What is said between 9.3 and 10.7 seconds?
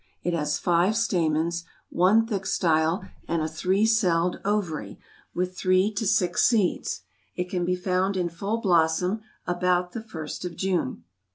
about the first of